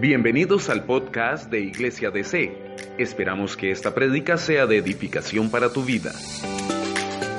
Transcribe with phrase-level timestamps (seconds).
[0.00, 2.74] Bienvenidos al podcast de Iglesia DC.
[2.98, 6.12] Esperamos que esta prédica sea de edificación para tu vida.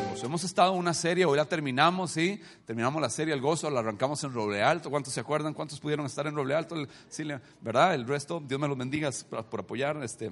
[0.09, 2.41] Pues hemos estado en una serie, hoy la terminamos, ¿sí?
[2.65, 4.89] Terminamos la serie El Gozo, la arrancamos en Roble Alto.
[4.89, 5.53] ¿Cuántos se acuerdan?
[5.53, 6.77] ¿Cuántos pudieron estar en Roble Alto?
[7.09, 7.27] Sí,
[7.59, 7.93] ¿verdad?
[7.93, 10.01] El resto, Dios me los bendiga por, apoyar.
[10.01, 10.31] Este,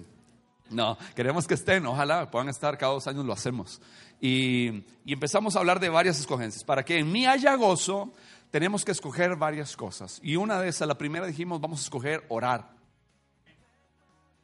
[0.70, 3.82] no, queremos que estén, ojalá puedan estar, cada dos años lo hacemos.
[4.22, 6.64] Y, y empezamos a hablar de varias escogencias.
[6.64, 8.14] Para que en mí haya gozo,
[8.54, 10.20] tenemos que escoger varias cosas.
[10.22, 12.70] Y una de esas, la primera dijimos, vamos a escoger orar.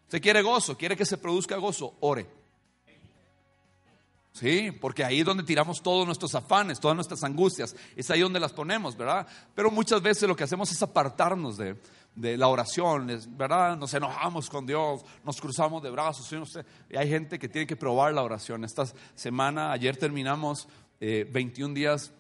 [0.05, 2.27] Usted quiere gozo, quiere que se produzca gozo, ore.
[4.31, 7.75] Sí, porque ahí es donde tiramos todos nuestros afanes, todas nuestras angustias.
[7.95, 9.27] Es ahí donde las ponemos, ¿verdad?
[9.53, 11.79] Pero muchas veces lo que hacemos es apartarnos de,
[12.15, 13.77] de la oración, ¿verdad?
[13.77, 16.35] Nos enojamos con Dios, nos cruzamos de brazos.
[16.89, 18.65] Y hay gente que tiene que probar la oración.
[18.65, 20.67] Esta semana, ayer terminamos
[20.99, 22.11] 21 eh, días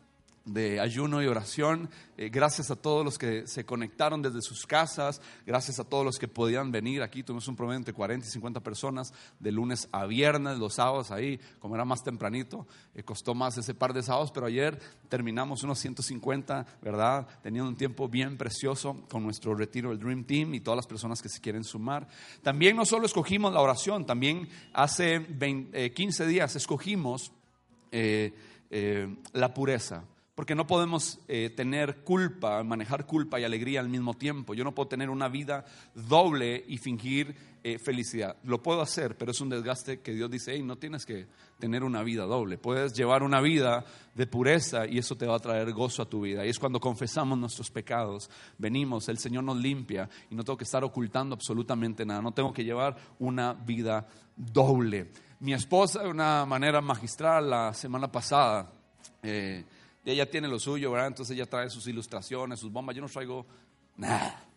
[0.53, 1.89] de ayuno y oración.
[2.17, 6.17] Eh, gracias a todos los que se conectaron desde sus casas, gracias a todos los
[6.17, 7.23] que podían venir aquí.
[7.23, 11.39] Tuvimos un promedio de 40 y 50 personas de lunes a viernes, los sábados ahí,
[11.59, 15.79] como era más tempranito, eh, costó más ese par de sábados, pero ayer terminamos unos
[15.79, 17.27] 150, ¿verdad?
[17.41, 21.21] Teniendo un tiempo bien precioso con nuestro retiro del Dream Team y todas las personas
[21.21, 22.07] que se quieren sumar.
[22.41, 25.25] También no solo escogimos la oración, también hace
[25.95, 27.31] 15 eh, días escogimos
[27.91, 30.03] la pureza.
[30.39, 34.53] Porque no podemos eh, tener culpa, manejar culpa y alegría al mismo tiempo.
[34.53, 38.37] Yo no puedo tener una vida doble y fingir eh, felicidad.
[38.45, 41.27] Lo puedo hacer, pero es un desgaste que Dios dice, hey, no tienes que
[41.59, 42.57] tener una vida doble.
[42.57, 43.83] Puedes llevar una vida
[44.15, 46.45] de pureza y eso te va a traer gozo a tu vida.
[46.45, 50.63] Y es cuando confesamos nuestros pecados, venimos, el Señor nos limpia y no tengo que
[50.63, 52.21] estar ocultando absolutamente nada.
[52.21, 55.11] No tengo que llevar una vida doble.
[55.41, 58.71] Mi esposa, de una manera magistral, la semana pasada,
[59.21, 59.65] eh,
[60.05, 61.07] ella tiene lo suyo, ¿verdad?
[61.07, 62.95] Entonces ella trae sus ilustraciones, sus bombas.
[62.95, 63.45] Yo no traigo
[63.95, 64.48] nada.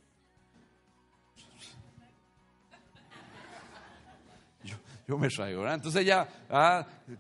[5.09, 5.61] yo me traigo.
[5.61, 5.77] ¿verdad?
[5.77, 6.29] Entonces ella,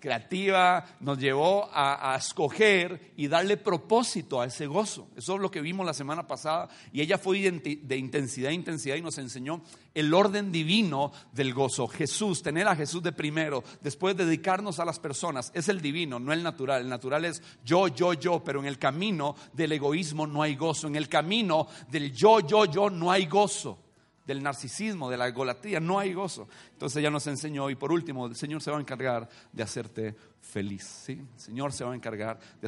[0.00, 5.08] creativa, nos llevó a, escoger y darle propósito a ese gozo.
[5.16, 6.68] Eso es lo que vimos la semana pasada.
[6.92, 9.62] Y ella fue de intensidad a intensidad y nos enseñó
[9.94, 11.88] el orden divino del gozo.
[11.88, 16.32] Jesús, tener a Jesús de primero, después dedicarnos a las personas, es el divino, no
[16.32, 16.82] el natural.
[16.82, 20.86] El natural es yo, yo, yo, pero en el camino del egoísmo no hay gozo.
[20.86, 23.78] En el camino del yo, yo, yo no hay gozo
[24.26, 26.48] del narcisismo, de la egolatría, no hay gozo.
[26.72, 30.16] Entonces ella nos enseñó y por último, el Señor se va a encargar de hacerte
[30.40, 30.84] feliz.
[30.84, 31.12] ¿sí?
[31.12, 32.66] El Señor se va a encargar de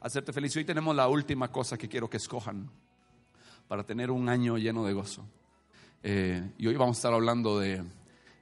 [0.00, 0.54] hacerte feliz.
[0.56, 2.70] Y hoy tenemos la última cosa que quiero que escojan
[3.68, 5.24] para tener un año lleno de gozo.
[6.02, 7.84] Eh, y hoy vamos a estar hablando de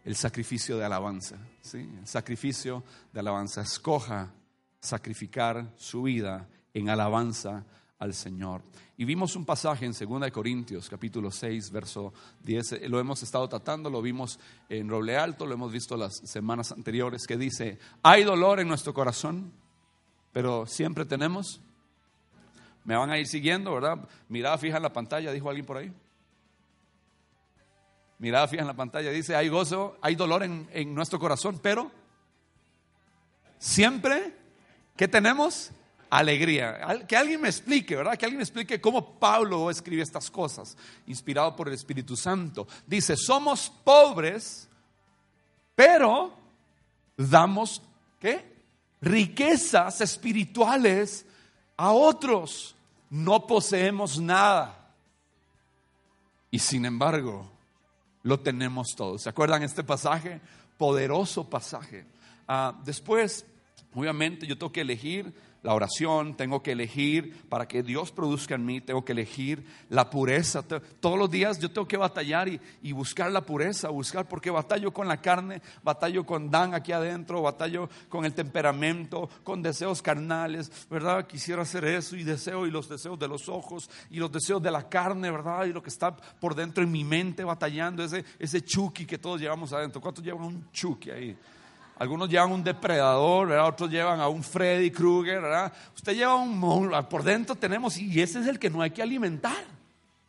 [0.05, 1.37] el sacrificio de alabanza.
[1.61, 1.79] ¿sí?
[1.99, 3.63] El sacrificio de alabanza.
[3.63, 4.33] Escoja
[4.81, 7.65] sacrificar su vida en alabanza
[8.05, 8.63] al Señor.
[8.99, 12.73] Y vimos un pasaje en 2 Corintios, capítulo 6, verso 10.
[12.73, 14.39] Eh, lo hemos estado tratando, lo vimos
[14.69, 18.93] en Roble Alto, lo hemos visto las semanas anteriores, que dice, hay dolor en nuestro
[18.93, 19.53] corazón,
[20.33, 21.61] pero siempre tenemos.
[22.85, 24.07] Me van a ir siguiendo, ¿verdad?
[24.29, 25.93] Mirada fija en la pantalla, dijo alguien por ahí.
[28.19, 31.91] Mirada fija en la pantalla, dice, hay gozo, hay dolor en, en nuestro corazón, pero
[33.59, 34.37] siempre,
[34.95, 35.73] ¿qué tenemos?
[36.19, 37.05] Alegría.
[37.09, 38.17] Que alguien me explique, ¿verdad?
[38.17, 40.77] Que alguien me explique cómo Pablo escribe estas cosas,
[41.07, 42.67] inspirado por el Espíritu Santo.
[42.87, 44.69] Dice, somos pobres,
[45.75, 46.33] pero
[47.17, 47.83] damos,
[48.21, 48.45] ¿qué?
[49.01, 51.27] Riquezas espirituales
[51.77, 52.75] a otros.
[53.11, 54.93] No poseemos nada.
[56.51, 57.51] Y sin embargo,
[58.23, 59.19] lo tenemos todo.
[59.19, 60.41] ¿Se acuerdan este pasaje?
[60.79, 62.07] Poderoso pasaje.
[62.47, 63.45] Ah, después,
[63.95, 68.67] obviamente, yo tengo que elegir la oración, tengo que elegir para que Dios produzca en
[68.67, 70.63] mí, tengo que elegir la pureza.
[71.01, 75.09] Todos los días yo tengo que batallar y, buscar la pureza, buscar porque batallo con
[75.09, 81.27] la carne, batallo con Dan aquí adentro, batallo con el temperamento, con deseos carnales, ¿verdad?
[81.27, 84.71] Quisiera hacer eso y deseo y los deseos de los ojos y los deseos de
[84.71, 85.65] la carne, ¿verdad?
[85.65, 89.41] Y lo que está por dentro en mi mente batallando, ese, ese chuki que todos
[89.41, 90.03] llevamos adentro.
[90.03, 91.39] ¿Cuántos llevan un chuki ahí?
[91.97, 95.41] Algunos llevan un depredador, otros llevan a un Freddy Krueger.
[95.41, 95.73] ¿verdad?
[95.95, 99.03] Usted lleva un monstruo, por dentro tenemos, y ese es el que no hay que
[99.03, 99.65] alimentar.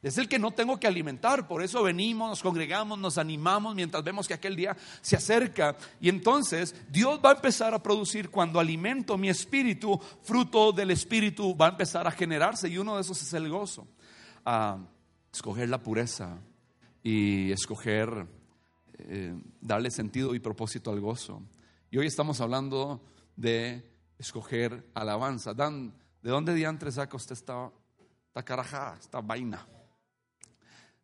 [0.05, 1.47] Es el que no tengo que alimentar.
[1.47, 5.75] Por eso venimos, nos congregamos, nos animamos mientras vemos que aquel día se acerca.
[5.99, 11.57] Y entonces Dios va a empezar a producir cuando alimento mi espíritu, fruto del espíritu
[11.57, 12.69] va a empezar a generarse.
[12.69, 13.87] Y uno de esos es el gozo.
[14.45, 14.77] Ah,
[15.33, 16.37] escoger la pureza
[17.01, 18.27] y escoger
[18.99, 21.41] eh, darle sentido y propósito al gozo.
[21.95, 23.01] Y hoy estamos hablando
[23.37, 23.89] de
[24.19, 25.53] escoger alabanza.
[25.53, 27.71] Dan, ¿de dónde diantre saca usted esta,
[28.27, 29.65] esta carajada, esta vaina?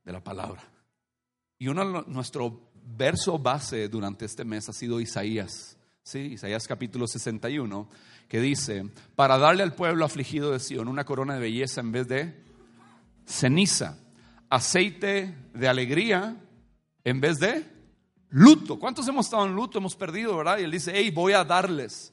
[0.03, 0.61] De la palabra.
[1.57, 6.19] Y uno, nuestro verso base durante este mes ha sido Isaías, ¿sí?
[6.33, 7.87] Isaías capítulo 61,
[8.27, 8.83] que dice,
[9.15, 12.43] para darle al pueblo afligido de Sion una corona de belleza en vez de
[13.25, 13.97] ceniza,
[14.49, 16.35] aceite de alegría
[17.05, 17.70] en vez de
[18.31, 18.79] luto.
[18.79, 19.77] ¿Cuántos hemos estado en luto?
[19.77, 20.57] Hemos perdido, ¿verdad?
[20.59, 22.11] Y él dice, hey, voy a darles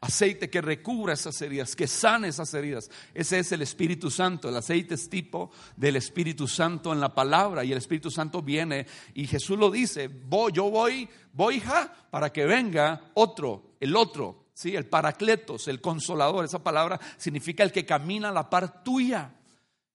[0.00, 2.90] aceite que recubra esas heridas, que sane esas heridas.
[3.14, 4.48] Ese es el Espíritu Santo.
[4.48, 8.86] El aceite es tipo del Espíritu Santo en la palabra y el Espíritu Santo viene
[9.14, 14.46] y Jesús lo dice, voy, yo voy, voy hija, para que venga otro, el otro,
[14.54, 14.76] ¿sí?
[14.76, 16.44] el paracletos, el consolador.
[16.44, 19.34] Esa palabra significa el que camina a la par tuya.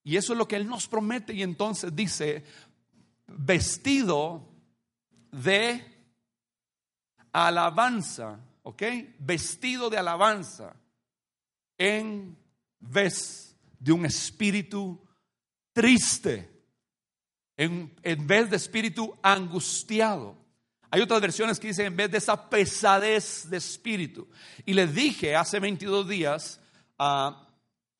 [0.02, 2.44] Y eso es lo que Él nos promete y entonces dice,
[3.26, 4.53] vestido
[5.42, 5.84] de
[7.32, 8.82] alabanza ¿ok?
[9.18, 10.74] Vestido de alabanza
[11.78, 12.36] en
[12.80, 15.00] vez de un espíritu
[15.72, 16.50] triste,
[17.56, 20.36] en, en vez de espíritu angustiado.
[20.90, 24.28] Hay otras versiones que dicen en vez de esa pesadez de espíritu.
[24.64, 26.60] Y les dije hace 22 días
[26.98, 27.34] uh,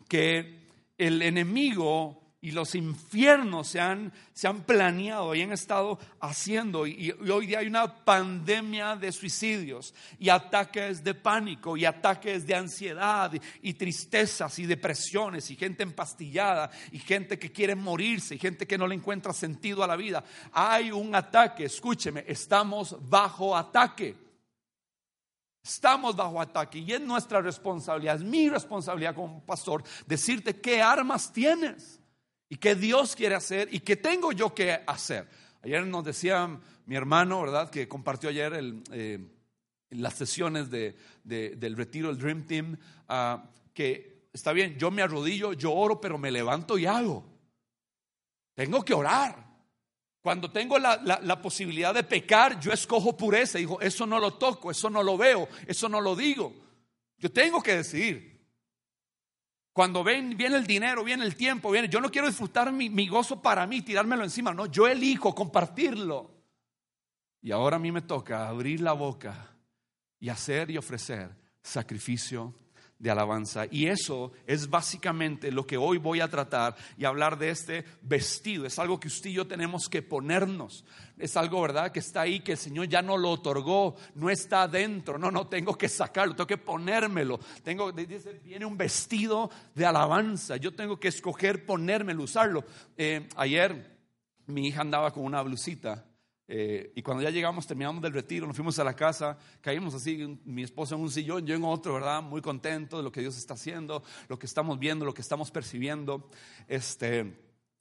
[0.08, 6.86] que el enemigo y los infiernos se han, se han planeado y han estado haciendo.
[6.86, 12.54] Y, hoy día hay una pandemia de suicidios y ataques de pánico y ataques de
[12.54, 13.32] ansiedad
[13.62, 18.76] y, tristezas y depresiones y gente empastillada y gente que quiere morirse y gente que
[18.76, 20.22] no le encuentra sentido a la vida.
[20.52, 24.16] Hay un ataque, escúcheme, estamos bajo ataque.
[25.62, 31.32] Estamos bajo ataque y es nuestra responsabilidad, es mi responsabilidad como pastor decirte qué armas
[31.32, 32.03] tienes
[32.54, 35.28] y qué Dios quiere hacer y qué tengo yo que hacer.
[35.60, 36.48] Ayer nos decía
[36.86, 37.68] mi hermano, ¿verdad?
[37.68, 39.18] Que compartió ayer el, eh,
[39.90, 42.76] las sesiones de, del retiro, el Dream Team,
[43.08, 47.24] ah, que está bien, yo me arrodillo, yo oro, pero me levanto y hago.
[48.54, 49.34] Tengo que orar.
[50.20, 53.58] Cuando tengo la, posibilidad de pecar, yo escojo pureza.
[53.58, 56.54] Digo, eso no lo toco, eso no lo veo, eso no lo digo.
[57.18, 58.33] Yo tengo que decidir.
[59.74, 63.42] Cuando ven, viene el dinero, viene el tiempo, viene, yo no quiero disfrutar mi, gozo
[63.42, 66.30] para mí, tirármelo encima, no, yo elijo compartirlo.
[67.42, 69.50] Y ahora a mí me toca abrir la boca
[70.20, 72.54] y hacer y ofrecer sacrificio
[73.04, 73.66] de alabanza.
[73.70, 78.64] Y eso es básicamente lo que hoy voy a tratar y hablar de este vestido.
[78.64, 80.86] Es algo que usted y yo tenemos que ponernos.
[81.18, 81.92] Es algo, ¿verdad?
[81.92, 85.18] Que está ahí, que el Señor ya no lo otorgó, no está adentro.
[85.18, 87.38] No, no, tengo que sacarlo, tengo que ponérmelo.
[87.62, 90.56] Tengo, dice, viene un vestido de alabanza.
[90.56, 92.64] Yo tengo que escoger ponérmelo, usarlo.
[92.96, 93.98] Eh, ayer
[94.46, 96.06] mi hija andaba con una blusita
[96.46, 100.38] eh, y cuando ya llegamos, terminamos del retiro, nos fuimos a la casa, caímos así,
[100.44, 102.22] mi esposo en un sillón, yo en otro, ¿verdad?
[102.22, 105.50] Muy contento de lo que Dios está haciendo, lo que estamos viendo, lo que estamos
[105.50, 106.28] percibiendo.
[106.68, 107.34] Este,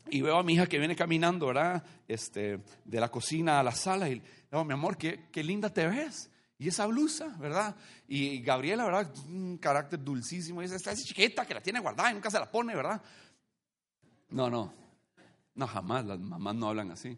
[0.10, 1.84] y veo a mi hija que viene caminando, ¿verdad?
[2.08, 4.22] Este, de la cocina a la sala y,
[4.52, 6.30] no, mi amor, qué, qué linda te ves.
[6.58, 7.76] Y esa blusa, ¿verdad?
[8.08, 9.14] Y Gabriela, ¿verdad?
[9.28, 10.62] Un carácter dulcísimo.
[10.62, 13.02] Y dice, esta es chiquita que la tiene guardada y nunca se la pone, ¿verdad?
[14.30, 14.74] No, no.
[15.56, 16.06] No, jamás.
[16.06, 17.18] Las mamás no hablan así.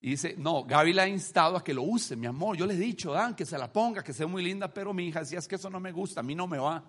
[0.00, 2.56] Y dice, no, Gaby le ha instado a que lo use, mi amor.
[2.56, 5.08] Yo le he dicho, Dan, que se la ponga, que sea muy linda, pero mi
[5.08, 6.84] hija decía, es que eso no me gusta, a mí no me va.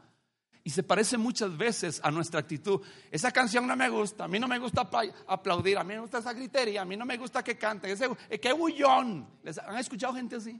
[0.64, 2.82] Y se parece muchas veces a nuestra actitud.
[3.10, 4.90] Esa canción no me gusta, a mí no me gusta
[5.28, 8.10] aplaudir, a mí me gusta esa gritería, a mí no me gusta que cante, ese,
[8.30, 9.26] eh, qué bullón.
[9.66, 10.60] ¿Han escuchado gente así?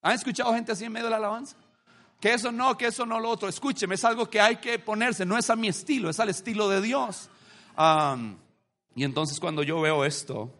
[0.00, 1.56] ¿Han escuchado gente así en medio de la alabanza?
[2.18, 3.50] Que eso no, que eso no lo otro.
[3.50, 6.68] Escúcheme, es algo que hay que ponerse, no es a mi estilo, es al estilo
[6.70, 7.28] de Dios.
[8.94, 10.50] y entonces cuando yo veo esto,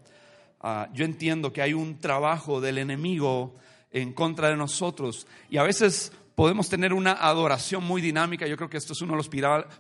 [0.62, 3.56] Ah, yo entiendo que hay un trabajo del enemigo
[3.90, 8.46] en contra de nosotros y a veces podemos tener una adoración muy dinámica.
[8.46, 9.28] Yo creo que esto es uno de los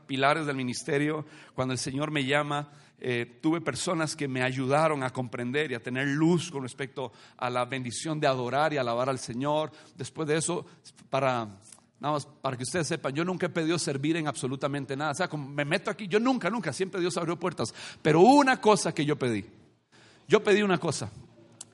[0.06, 1.24] pilares del ministerio.
[1.54, 5.82] Cuando el Señor me llama, eh, tuve personas que me ayudaron a comprender y a
[5.82, 9.70] tener luz con respecto a la bendición de adorar y alabar al Señor.
[9.96, 10.66] Después de eso,
[11.10, 11.48] para
[12.02, 15.12] Nada más para que ustedes sepan, yo nunca he pedido servir en absolutamente nada.
[15.12, 17.72] O sea, me meto aquí, yo nunca, nunca, siempre Dios abrió puertas.
[18.02, 19.44] Pero una cosa que yo pedí.
[20.28, 21.10] Yo pedí una cosa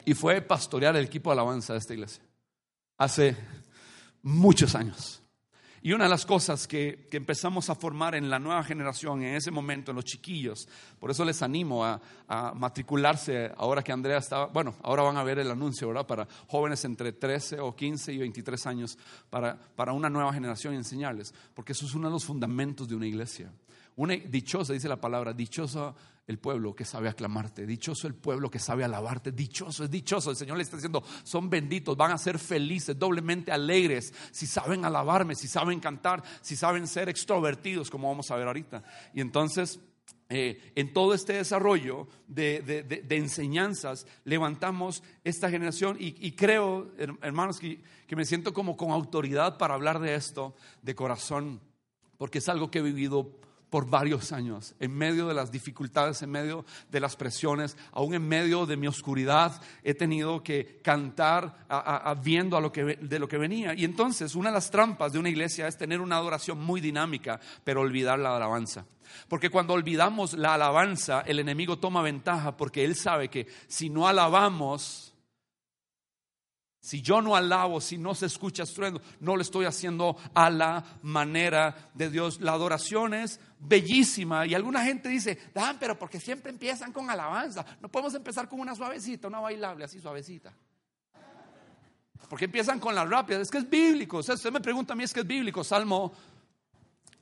[0.05, 2.23] y fue pastorear el equipo de alabanza de esta iglesia
[2.99, 3.37] hace
[4.23, 5.23] muchos años.
[5.81, 9.53] Y una de las cosas que, empezamos a formar en la nueva generación, en ese
[9.53, 12.01] momento, en los chiquillos, por eso les animo a,
[12.55, 16.07] matricularse ahora que Andrea estaba, bueno, ahora van a ver el anuncio, ¿verdad?
[16.07, 18.99] Para jóvenes entre 13 o 15 y 23 años,
[19.31, 22.97] para, para una nueva generación y enseñarles, porque eso es uno de los fundamentos de
[22.97, 23.51] una iglesia.
[23.99, 25.93] Una dichosa, dice la palabra, dichosa
[26.29, 30.31] el pueblo que sabe aclamarte, dichoso el pueblo que sabe alabarte, dichoso es dichoso.
[30.31, 34.85] El Señor le está diciendo, son benditos, van a ser felices, doblemente alegres, si saben
[34.85, 38.85] alabarme, si saben cantar, si saben ser extrovertidos, como vamos a ver ahorita.
[39.15, 39.81] Y entonces
[40.29, 48.15] eh, en todo este desarrollo de, enseñanzas, levantamos esta generación y, creo, hermanos, que, que,
[48.15, 51.61] me siento como con autoridad para hablar de esto de corazón,
[52.17, 53.41] porque es algo que he vivido
[53.71, 58.27] por varios años, en medio de las dificultades, en medio de las presiones, aún en
[58.27, 61.67] medio de mi oscuridad, he tenido que cantar
[62.23, 63.75] viendo a lo que, de lo que venía.
[63.75, 67.41] Y entonces, una de las trampas de una iglesia es tener una adoración muy dinámica,
[67.65, 68.87] pero olvidar la alabanza.
[69.29, 74.09] Porque cuando olvidamos la alabanza, el enemigo toma ventaja porque él sabe que si no
[74.09, 75.08] alabamos,
[76.89, 80.83] si yo no alabo, si no se escucha estruendo, no lo estoy haciendo a la
[81.03, 82.41] manera de Dios.
[82.41, 87.63] La adoración es bellísima y alguna gente dice, Dan, pero porque siempre empiezan con alabanza.
[87.83, 90.51] No podemos empezar con una suavecita, una bailable así suavecita.
[92.31, 93.39] Porque empiezan con la rápida.
[93.39, 94.21] Es que es bíblico.
[94.21, 95.63] usted me pregunta a mí, es que es bíblico.
[95.63, 96.15] Salmo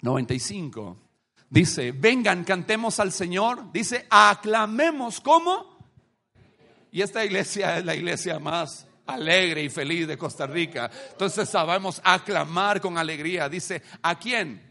[0.00, 0.96] 95.
[1.50, 3.72] Dice, vengan, cantemos al Señor.
[3.72, 5.76] Dice, aclamemos como.
[6.92, 10.90] Y esta iglesia es la iglesia más alegre y feliz de Costa Rica.
[11.10, 13.48] Entonces sabemos aclamar con alegría.
[13.48, 14.62] Dice, ¿a quién?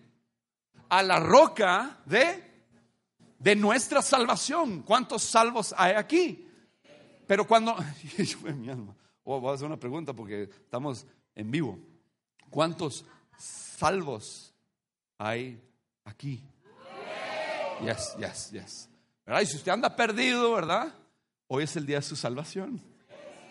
[0.90, 2.44] A la roca de,
[3.40, 4.84] de nuestra salvación.
[4.84, 6.48] ¿Cuántos salvos hay aquí?
[7.28, 7.76] Pero cuando,
[8.56, 11.80] mi alma, oh, voy a hacer una pregunta porque estamos en vivo.
[12.50, 13.06] ¿Cuántos
[13.38, 14.54] salvos
[15.18, 15.62] hay
[16.04, 16.44] aquí?
[17.82, 18.90] Yes, yes, yes.
[19.42, 20.94] Y si usted anda perdido, ¿verdad?
[21.48, 22.82] Hoy es el día de su salvación.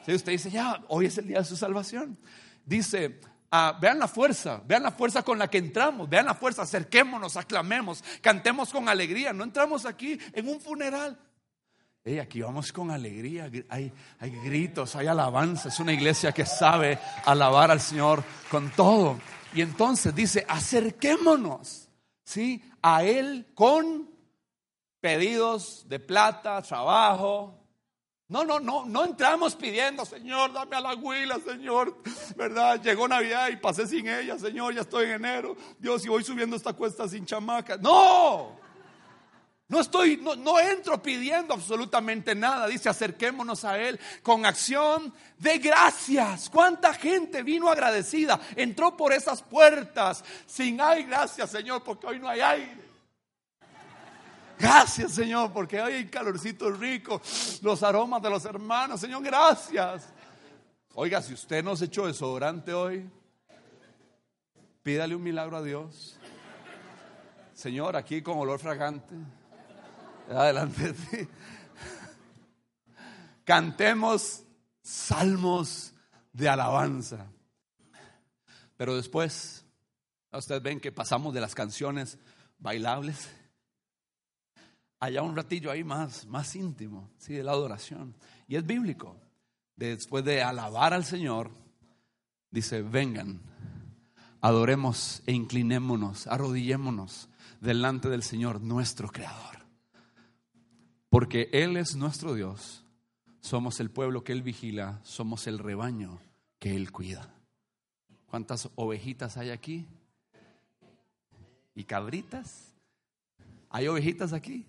[0.04, 2.18] Si usted dice, ya, hoy es el día de su salvación.
[2.64, 3.20] Dice,
[3.50, 7.36] ah, vean la fuerza, vean la fuerza con la que entramos, vean la fuerza, acerquémonos,
[7.36, 9.32] aclamemos, cantemos con alegría.
[9.32, 11.18] No entramos aquí en un funeral.
[12.04, 16.98] Hey, aquí vamos con alegría, hay, hay gritos, hay alabanza, es una iglesia que sabe
[17.24, 19.18] alabar al Señor con todo.
[19.54, 21.88] Y entonces dice, acerquémonos,
[22.22, 22.62] ¿sí?
[22.82, 24.10] A Él con
[25.00, 27.63] pedidos de plata, trabajo,
[28.28, 31.98] no, no, no, no entramos pidiendo, Señor, dame a la huila, Señor,
[32.36, 32.80] ¿verdad?
[32.82, 35.56] Llegó Navidad y pasé sin ella, Señor, ya estoy en enero.
[35.78, 37.76] Dios, y voy subiendo esta cuesta sin chamaca.
[37.76, 38.58] No,
[39.68, 42.66] no estoy, no, no entro pidiendo absolutamente nada.
[42.66, 46.48] Dice, acerquémonos a Él con acción de gracias.
[46.48, 48.40] ¿Cuánta gente vino agradecida?
[48.56, 52.83] Entró por esas puertas sin, ay, gracias, Señor, porque hoy no hay aire.
[54.58, 57.20] Gracias, Señor, porque hay calorcito rico,
[57.62, 59.00] los aromas de los hermanos.
[59.00, 60.08] Señor, gracias.
[60.94, 63.10] Oiga, si usted no se echó desodorante hoy,
[64.82, 66.18] pídale un milagro a Dios.
[67.52, 69.14] Señor, aquí con olor fragante.
[70.30, 70.94] Adelante.
[73.44, 74.44] Cantemos
[74.82, 75.94] salmos
[76.32, 77.26] de alabanza.
[78.76, 79.64] Pero después,
[80.32, 82.18] ustedes ven que pasamos de las canciones
[82.58, 83.28] bailables
[85.04, 87.34] allá un ratillo ahí más, más íntimo, ¿sí?
[87.34, 88.14] de la adoración.
[88.48, 89.16] Y es bíblico.
[89.76, 91.50] Después de alabar al Señor,
[92.50, 93.40] dice, vengan,
[94.40, 97.28] adoremos e inclinémonos, arrodillémonos
[97.60, 99.64] delante del Señor, nuestro Creador.
[101.08, 102.84] Porque Él es nuestro Dios,
[103.40, 106.20] somos el pueblo que Él vigila, somos el rebaño
[106.58, 107.34] que Él cuida.
[108.26, 109.86] ¿Cuántas ovejitas hay aquí?
[111.74, 112.74] ¿Y cabritas?
[113.70, 114.66] ¿Hay ovejitas aquí?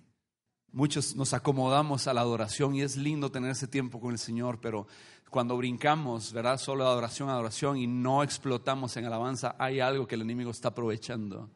[0.75, 4.59] Muchos nos acomodamos a la adoración y es lindo tener ese tiempo con el Señor,
[4.59, 4.87] pero
[5.29, 6.57] cuando brincamos, ¿verdad?
[6.57, 11.49] Solo adoración, adoración y no explotamos en alabanza, hay algo que el enemigo está aprovechando.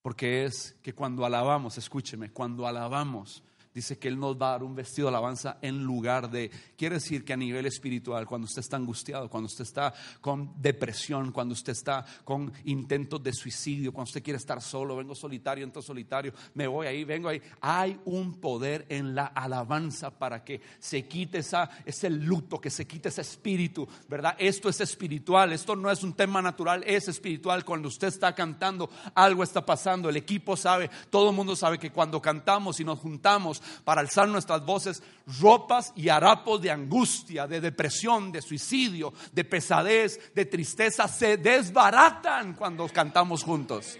[0.00, 3.42] Porque es que cuando alabamos, escúcheme, cuando alabamos,
[3.78, 6.96] dice que Él nos va a dar un vestido de alabanza en lugar de, quiere
[6.96, 11.52] decir que a nivel espiritual, cuando usted está angustiado, cuando usted está con depresión, cuando
[11.52, 16.32] usted está con intentos de suicidio, cuando usted quiere estar solo, vengo solitario, entro solitario,
[16.54, 21.38] me voy ahí, vengo ahí, hay un poder en la alabanza para que se quite
[21.38, 24.34] esa, ese luto, que se quite ese espíritu, ¿verdad?
[24.38, 27.64] Esto es espiritual, esto no es un tema natural, es espiritual.
[27.64, 31.92] Cuando usted está cantando, algo está pasando, el equipo sabe, todo el mundo sabe que
[31.92, 35.02] cuando cantamos y nos juntamos, para alzar nuestras voces,
[35.40, 42.54] ropas y harapos de angustia, de depresión, de suicidio, de pesadez, de tristeza, se desbaratan
[42.54, 43.98] cuando cantamos juntos.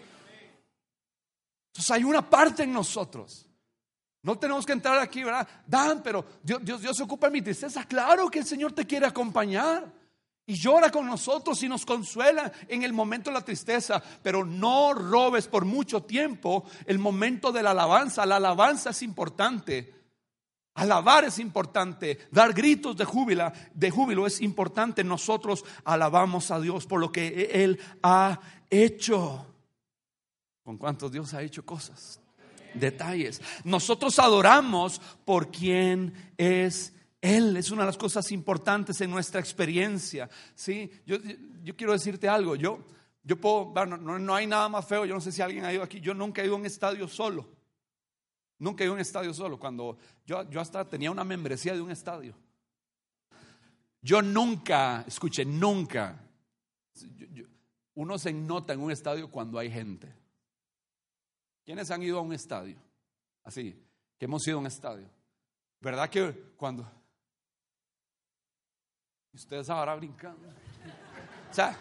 [1.68, 3.46] Entonces hay una parte en nosotros.
[4.22, 5.46] No tenemos que entrar aquí, ¿verdad?
[5.66, 7.84] Dan, pero Dios, Dios, Dios se ocupa de mi tristeza.
[7.84, 9.97] Claro que el Señor te quiere acompañar
[10.48, 14.94] y llora con nosotros y nos consuela en el momento de la tristeza, pero no
[14.94, 18.24] robes por mucho tiempo el momento de la alabanza.
[18.24, 19.94] La alabanza es importante.
[20.72, 25.04] Alabar es importante, dar gritos de júbilo, de júbilo es importante.
[25.04, 28.40] Nosotros alabamos a Dios por lo que Él ha
[28.70, 29.44] hecho.
[30.62, 32.20] ¿Con cuántos Dios ha hecho cosas?
[32.74, 33.40] detalles.
[33.64, 37.56] Nosotros adoramos por quien es Él.
[37.56, 40.28] Es una de las cosas importantes en nuestra experiencia.
[40.54, 40.90] ¿sí?
[41.06, 41.16] Yo,
[41.62, 42.56] yo quiero decirte algo.
[42.56, 42.84] Yo,
[43.22, 45.04] yo puedo, no, no, hay nada más feo.
[45.04, 46.00] Yo no sé si alguien ha ido aquí.
[46.00, 47.48] Yo nunca he ido a un estadio solo.
[48.58, 49.58] Nunca he ido a un estadio solo.
[49.58, 52.34] Cuando yo, yo hasta tenía una membresía de un estadio.
[54.00, 56.24] Yo nunca, escuche, nunca.
[57.94, 60.14] uno se nota en un estadio cuando hay gente.
[61.64, 62.78] ¿Quiénes han ido a un estadio?
[63.44, 63.78] Así,
[64.16, 65.10] que hemos ido a un estadio.
[65.80, 66.97] ¿Verdad que cuando...
[69.38, 70.48] Ustedes ahora brincando.
[70.48, 71.76] O sea,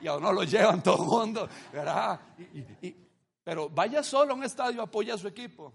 [0.00, 2.20] y a uno lo llevan todo el mundo, ¿verdad?
[3.42, 5.74] pero vaya solo a un estadio, apoya a su equipo.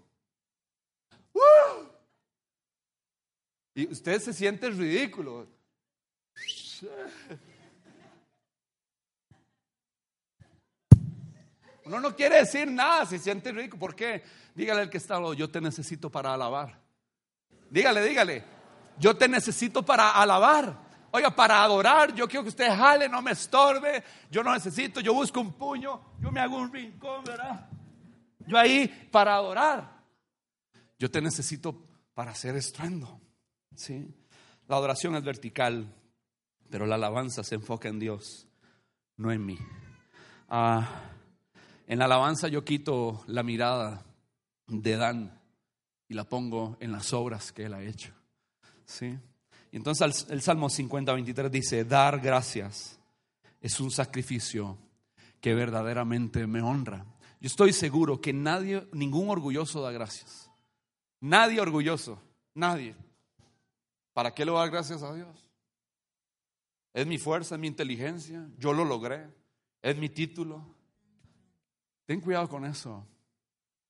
[3.74, 5.46] Y usted se siente ridículo.
[11.84, 13.78] Uno no quiere decir nada, se siente rico.
[13.78, 14.22] ¿Por qué?
[14.54, 16.80] Dígale al que está, yo te necesito para alabar.
[17.68, 18.44] Dígale, dígale,
[18.98, 20.81] yo te necesito para alabar.
[21.14, 24.02] Oiga, para adorar, yo quiero que usted jale, no me estorbe.
[24.30, 27.68] Yo no necesito, yo busco un puño, yo me hago un rincón, ¿verdad?
[28.46, 30.02] Yo ahí para adorar.
[30.98, 31.76] Yo te necesito
[32.14, 33.20] para hacer estruendo.
[33.74, 34.08] ¿sí?
[34.68, 35.86] La adoración es vertical,
[36.70, 38.46] pero la alabanza se enfoca en Dios,
[39.18, 39.58] no en mí.
[40.48, 41.10] Ah,
[41.86, 44.02] en la alabanza yo quito la mirada
[44.66, 45.38] de Dan
[46.08, 48.14] y la pongo en las obras que él ha hecho.
[48.86, 49.18] ¿Sí?
[49.72, 53.00] Y entonces el, Salmo 50, 23 dice, dar gracias
[53.58, 54.76] es un sacrificio
[55.40, 57.06] que verdaderamente me honra.
[57.40, 60.50] Yo estoy seguro que nadie, ningún orgulloso da gracias.
[61.20, 62.20] Nadie orgulloso,
[62.54, 62.94] nadie.
[64.12, 65.50] ¿Para qué le dar gracias a Dios?
[66.92, 69.26] Es mi fuerza, es mi inteligencia, yo lo logré,
[69.80, 70.62] es mi título.
[72.04, 73.06] Ten cuidado con eso,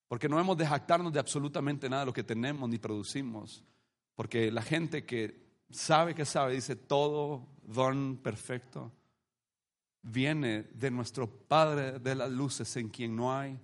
[0.06, 3.64] porque no hemos de de absolutamente nada de lo que tenemos ni producimos,
[4.14, 5.41] porque la gente que
[5.72, 8.92] sabe que sabe, dice, todo don perfecto
[10.02, 13.58] viene de nuestro Padre de las luces en quien no hay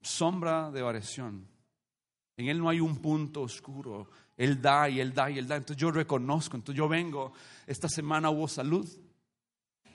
[0.00, 1.46] sombra de variación.
[2.36, 4.08] En Él no hay un punto oscuro.
[4.36, 5.56] Él da y Él da y Él da.
[5.56, 7.32] Entonces yo reconozco, entonces yo vengo,
[7.66, 8.88] esta semana hubo salud,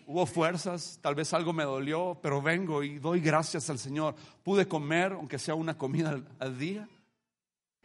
[0.06, 4.16] hubo fuerzas, tal vez algo me dolió, pero vengo y doy gracias al Señor.
[4.44, 6.88] Pude comer, aunque sea una comida al, al día.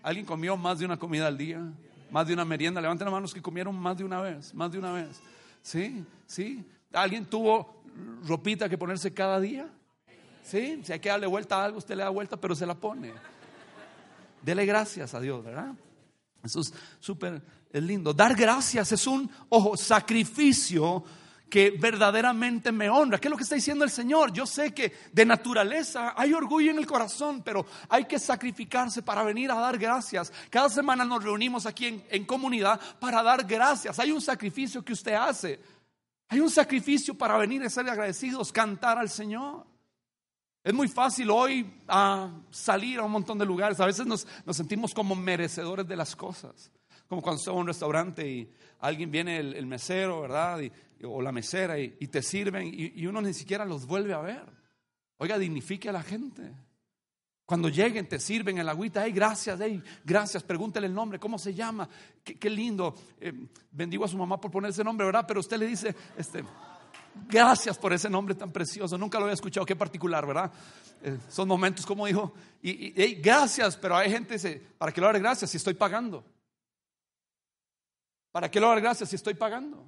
[0.03, 1.73] ¿Alguien comió más de una comida al día?
[2.13, 2.81] Más de una merienda.
[2.81, 5.21] Levanten las manos que comieron más de una vez, más de una vez.
[5.63, 6.05] ¿Sí?
[6.27, 6.65] ¿Sí?
[6.93, 7.83] ¿Alguien tuvo
[8.25, 9.69] ropita que ponerse cada día?
[10.45, 10.83] ¿Sí?
[10.85, 13.13] Si hay que darle vuelta a algo, usted le da vuelta, pero se la pone.
[14.43, 15.73] Dele gracias a Dios, ¿verdad?
[16.45, 18.13] Eso es súper lindo.
[18.13, 21.03] Dar gracias es un, ojo, sacrificio
[21.53, 23.19] que verdaderamente me honra.
[23.19, 24.33] ¿Qué es lo que está diciendo el Señor?
[24.33, 29.23] Yo sé que de naturaleza hay orgullo en el corazón, pero hay que sacrificarse para
[29.23, 30.33] venir a dar gracias.
[30.49, 33.99] Cada semana nos reunimos aquí en, comunidad para dar gracias.
[33.99, 35.61] Hay un sacrificio que usted hace.
[36.29, 39.67] Hay un sacrificio para venir a ser agradecidos, cantar al Señor.
[40.65, 43.79] Es muy fácil hoy ah, salir a un montón de lugares.
[43.79, 46.73] A veces nos, sentimos como merecedores de las cosas.
[47.09, 50.59] Como cuando está en un restaurante y alguien viene, el, mesero, ¿verdad?
[51.05, 54.45] O la mesera y, te sirven y, uno ni siquiera los vuelve a ver.
[55.19, 56.53] Oiga, dignifique a la gente.
[57.45, 61.53] Cuando lleguen, te sirven el agüita, hey, gracias, hey, gracias, pregúntele el nombre, ¿cómo se
[61.53, 61.89] llama?
[62.25, 62.95] Qué, lindo.
[63.21, 63.33] Eh,
[63.71, 65.25] bendigo a su mamá por poner ese nombre, ¿verdad?
[65.27, 66.45] Pero usted le dice, este,
[67.29, 68.97] gracias por ese nombre tan precioso.
[68.97, 70.53] Nunca lo había escuchado, qué particular, ¿verdad?
[71.03, 75.19] Eh, son momentos como dijo, y, gracias, pero hay gente dice, ¿para qué lo haga
[75.19, 76.25] gracias si estoy pagando?
[78.31, 79.85] ¿Para qué lo haga gracias si estoy pagando?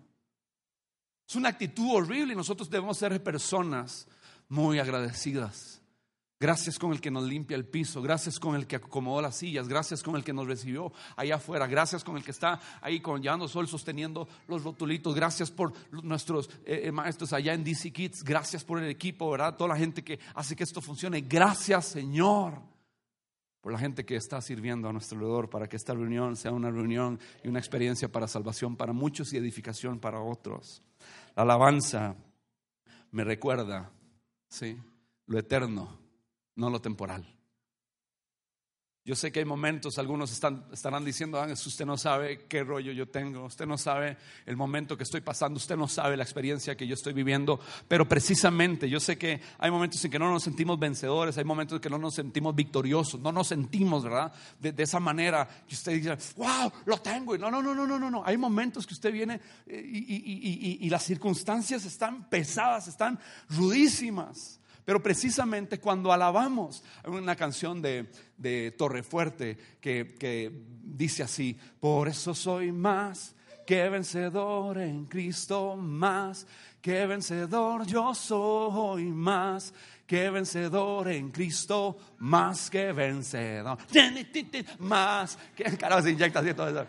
[1.29, 4.07] Es una actitud horrible y nosotros debemos ser personas
[4.49, 5.81] muy agradecidas.
[6.41, 9.67] Gracias con el que nos limpia el piso, gracias con el que acomodó las sillas,
[9.67, 13.23] gracias con el que nos recibió allá afuera, gracias con el que está ahí con
[13.23, 18.25] llevando sol sosteniendo los rotulitos, gracias por nuestros eh, eh, maestros allá en DC Kids,
[18.25, 19.57] gracias por el equipo, ¿verdad?
[19.57, 22.74] Toda la gente que hace que esto funcione, gracias Señor
[23.65, 26.71] por la gente que está sirviendo a nuestro alrededor para que esta reunión sea una
[26.71, 30.83] reunión y una experiencia para salvación para muchos y edificación para otros.
[31.35, 32.15] La alabanza
[33.11, 33.91] me recuerda,
[34.51, 34.77] ¿sí?
[35.29, 35.99] Lo eterno,
[36.57, 37.27] no lo temporal.
[39.07, 42.91] Yo sé que hay momentos, algunos están, estarán diciendo, ah, usted no sabe qué rollo
[42.91, 46.75] yo tengo, usted no sabe el momento que estoy pasando, usted no sabe la experiencia
[46.75, 50.43] que yo estoy viviendo, pero precisamente yo sé que hay momentos en que no nos
[50.43, 54.33] sentimos vencedores, hay momentos en que no nos sentimos victoriosos, no nos sentimos, ¿verdad?
[54.59, 57.37] De, esa manera que usted dice, wow, lo tengo.
[57.37, 58.23] no, no, no, no, no, no, no.
[58.25, 59.83] Hay momentos que usted viene eh,
[60.81, 64.61] y las circunstancias están pesadas, están rudísimas.
[64.85, 72.09] Pero precisamente cuando alabamos, hay una canción de, de Torrefuerte que, que dice así, por
[72.09, 73.35] eso soy más
[73.67, 76.47] que vencedor en Cristo, más
[76.81, 79.73] que vencedor yo soy, más
[80.07, 83.79] que vencedor en Cristo, más que vencedor,
[84.81, 86.87] más que, carajo, se inyecta así todo eso,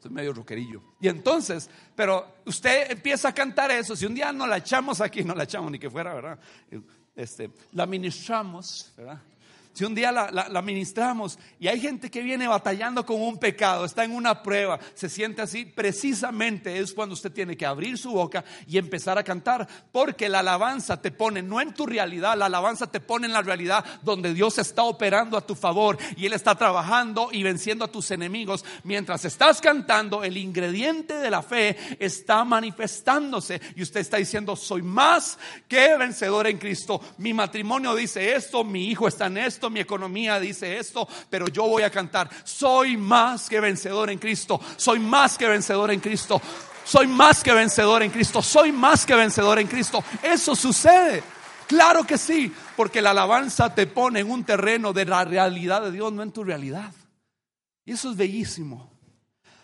[0.00, 0.82] soy medio roquerillo.
[1.00, 5.24] Y entonces, pero usted empieza a cantar eso, si un día no la echamos aquí,
[5.24, 6.38] no la echamos ni que fuera, ¿verdad?
[7.14, 9.20] Este, la ministramos, ¿verdad?
[9.74, 14.04] Si un día la, ministramos y hay gente que viene batallando con un pecado, está
[14.04, 18.44] en una prueba, se siente así, precisamente es cuando usted tiene que abrir su boca
[18.68, 22.86] y empezar a cantar, porque la alabanza te pone no en tu realidad, la alabanza
[22.86, 26.54] te pone en la realidad donde Dios está operando a tu favor y Él está
[26.54, 28.64] trabajando y venciendo a tus enemigos.
[28.84, 34.82] Mientras estás cantando, el ingrediente de la fe está manifestándose y usted está diciendo, soy
[34.82, 37.00] más que vencedor en Cristo.
[37.18, 41.66] Mi matrimonio dice esto, mi hijo está en esto mi economía dice esto, pero yo
[41.66, 46.40] voy a cantar, soy más que vencedor en Cristo, soy más que vencedor en Cristo,
[46.84, 50.02] soy más que vencedor en Cristo, soy más que vencedor en Cristo.
[50.22, 51.22] Eso sucede.
[51.66, 55.92] Claro que sí, porque la alabanza te pone en un terreno de la realidad de
[55.92, 56.92] Dios, no en tu realidad.
[57.84, 58.90] Y eso es bellísimo.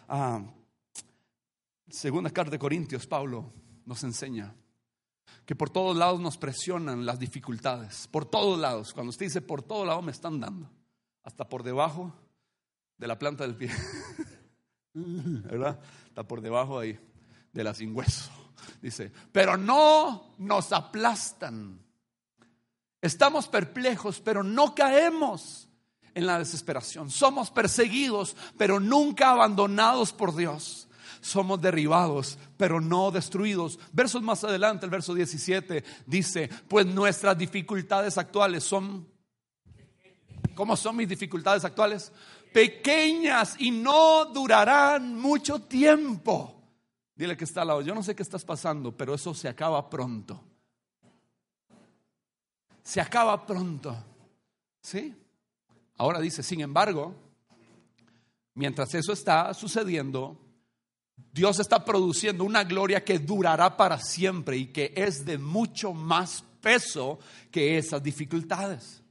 [0.08, 0.40] Ah,
[1.88, 3.52] segunda carta de Corintios, Pablo
[3.84, 4.54] nos enseña
[5.50, 8.94] que por todos lados nos presionan las dificultades, por todos lados.
[8.94, 10.70] Cuando usted dice por todos lados me están dando,
[11.24, 12.14] hasta por debajo
[12.96, 13.68] de la planta del pie,
[14.94, 15.80] ¿verdad?
[16.06, 16.96] Está por debajo ahí
[17.52, 18.30] de la sin hueso.
[18.80, 21.80] Dice, pero no nos aplastan.
[23.00, 25.68] Estamos perplejos, pero no caemos
[26.14, 27.10] en la desesperación.
[27.10, 30.86] Somos perseguidos, pero nunca abandonados por Dios
[31.20, 33.78] somos derribados, pero no destruidos.
[33.92, 39.06] Versos más adelante, el verso 17 dice, pues nuestras dificultades actuales son,
[40.54, 42.12] ¿cómo son mis dificultades actuales?
[42.52, 46.56] Pequeñas y no durarán mucho tiempo.
[47.14, 49.88] Dile que está al lado, yo no sé qué estás pasando, pero eso se acaba
[49.88, 50.42] pronto.
[52.82, 53.96] Se acaba pronto.
[54.82, 55.14] ¿Sí?
[55.98, 57.14] Ahora dice, sin embargo,
[58.54, 60.49] mientras eso está sucediendo,
[61.32, 66.44] Dios está produciendo una gloria que durará para siempre y que es de mucho más
[66.60, 67.18] peso
[67.50, 69.02] que esas dificultades.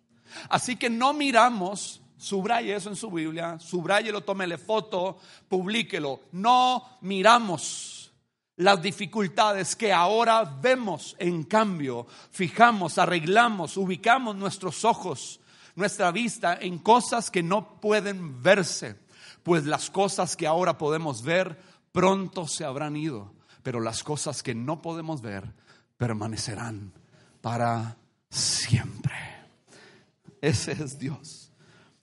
[0.50, 5.18] Así que no miramos, subraye eso en su Biblia, subrayelo, tómele foto,
[5.48, 6.22] publíquelo.
[6.32, 8.12] No miramos
[8.58, 15.40] las dificultades que ahora vemos, en cambio, fijamos, arreglamos, ubicamos nuestros ojos,
[15.76, 18.98] nuestra vista en cosas que no pueden verse,
[19.44, 24.56] pues las cosas que ahora podemos ver pronto se habrán ido, pero las cosas que
[24.56, 25.54] no podemos ver
[25.98, 26.94] permanecerán
[27.42, 27.98] para
[28.30, 29.16] siempre.
[30.42, 31.52] Ese es Dios.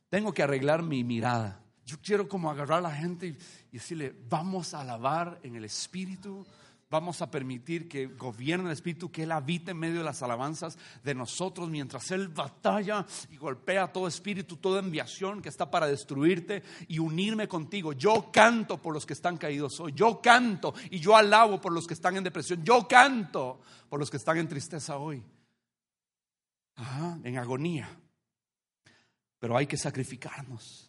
[0.08, 1.60] Tengo que arreglar mi mirada.
[1.84, 3.36] Yo quiero como agarrar a la gente y,
[3.72, 6.46] decirle, vamos a alabar en el Espíritu,
[6.88, 10.78] vamos a permitir que gobierne el Espíritu, que Él habite en medio de las alabanzas
[11.02, 16.62] de nosotros mientras Él batalla y golpea todo espíritu, toda enviación que está para destruirte
[16.88, 17.92] y unirme contigo.
[17.92, 21.86] Yo canto por los que están caídos hoy, yo canto y yo alabo por los
[21.86, 25.22] que están en depresión, yo canto por los que están en tristeza hoy,
[27.24, 27.88] en agonía.
[29.38, 30.85] Pero hay que sacrificarnos.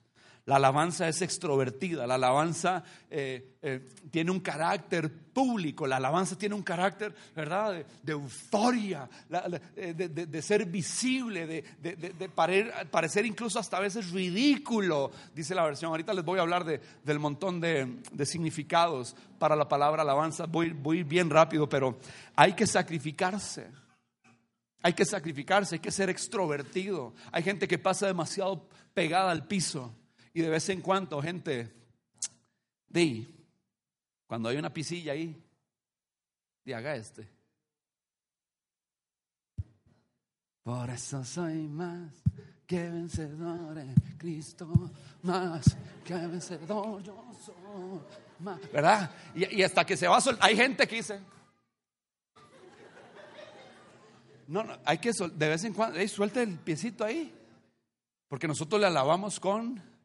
[0.48, 6.56] La alabanza es extrovertida, la alabanza eh, eh, tiene un carácter público, la alabanza tiene
[6.56, 9.10] un carácter, ¿verdad?, de, euforia,
[9.76, 12.30] eh, de, ser visible, de,
[12.90, 15.92] parecer incluso hasta a veces ridículo, dice la versión.
[15.92, 20.46] Ahorita les voy a hablar del montón de, significados para la palabra alabanza.
[20.46, 21.98] Voy, voy bien rápido, pero
[22.38, 23.68] hay que sacrificarse.
[24.82, 27.14] Hay que sacrificarse, hay que ser extrovertido.
[27.34, 29.94] Hay gente que pasa demasiado pegada al piso.
[30.38, 31.68] Y de vez en cuando, gente,
[32.88, 33.28] di,
[34.28, 35.36] cuando hay una pisilla ahí,
[36.64, 37.28] di haga este.
[40.62, 42.14] Por eso soy más
[42.68, 44.72] que vencedor en Cristo,
[45.24, 48.00] más que vencedor yo soy.
[48.38, 49.10] Más, ¿Verdad?
[49.34, 51.20] Y, hasta que se va a soltar, hay gente que dice,
[54.46, 57.34] no, no, hay que de vez en cuando, hey, suelte el piecito ahí,
[58.28, 59.97] porque nosotros le alabamos con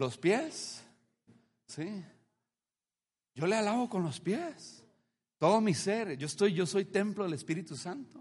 [0.00, 0.82] los pies.
[1.66, 2.02] Sí.
[3.34, 4.82] Yo le alabo con los pies.
[5.38, 6.16] Todo mi ser.
[6.16, 8.18] Yo estoy, yo soy templo del Espíritu Santo.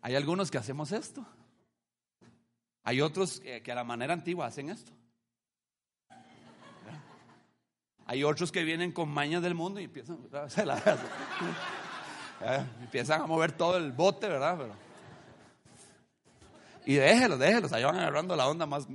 [0.00, 1.24] Hay algunos que hacemos esto.
[2.82, 4.90] Hay otros que, a la manera antigua hacen esto.
[8.06, 10.18] Hay otros que vienen con mañas del mundo y empiezan,
[12.80, 14.56] empiezan a mover todo el bote, ¿verdad?
[14.58, 14.74] Pero,
[16.86, 18.88] Y déjelos, déjelos, ahí van agarrando la onda más,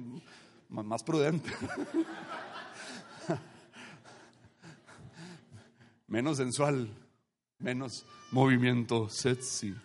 [0.69, 1.49] más, prudente.
[6.07, 6.89] menos sensual,
[7.59, 9.75] menos movimiento sexy.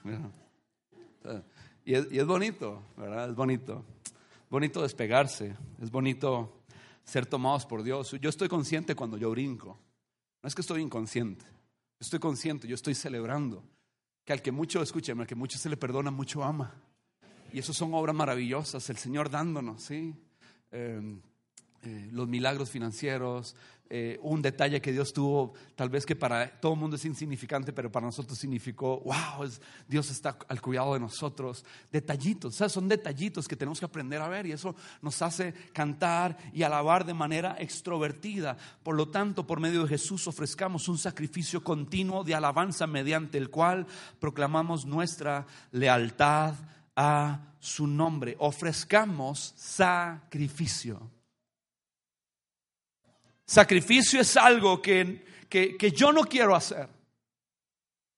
[1.84, 3.30] Y es, y es, bonito, ¿verdad?
[3.30, 3.84] Es bonito.
[4.50, 6.62] bonito despegarse, es bonito
[7.04, 8.16] ser tomados por Dios.
[8.20, 9.78] Yo estoy consciente cuando yo brinco.
[10.42, 11.44] No es que estoy inconsciente.
[11.98, 13.62] Estoy consciente, yo estoy celebrando
[14.24, 16.74] que al que mucho, escúcheme, al que mucho se le perdona, mucho ama.
[17.52, 20.14] Y eso son obras maravillosas, el Señor dándonos, ¿sí?
[20.72, 21.20] Eh,
[21.84, 23.56] eh, los milagros financieros,
[23.90, 27.72] eh, un detalle que Dios tuvo, tal vez que para todo el mundo es insignificante,
[27.72, 29.50] pero para nosotros significó, wow,
[29.88, 31.64] Dios está al cuidado de nosotros.
[31.90, 36.38] Detallitos, sea, son detallitos que tenemos que aprender a ver y eso nos hace cantar
[36.52, 38.56] y alabar de manera extrovertida.
[38.84, 43.50] Por lo tanto, por medio de Jesús ofrezcamos un sacrificio continuo de alabanza mediante el
[43.50, 43.88] cual
[44.20, 46.54] proclamamos nuestra lealtad
[46.96, 48.36] a su nombre.
[48.38, 51.10] Ofrezcamos sacrificio.
[53.44, 56.88] Sacrificio es algo que, que, yo no quiero hacer.